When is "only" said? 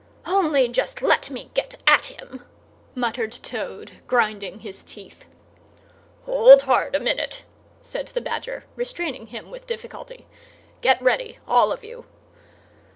0.25-0.67